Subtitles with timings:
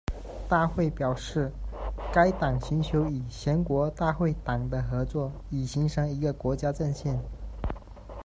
[0.49, 1.51] 大会表示，
[2.11, 7.19] 该党寻求与全国大会党的合作，以形成一个国家阵线。